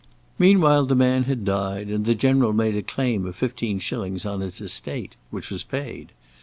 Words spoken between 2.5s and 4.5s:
made a claim of fifteen shillings on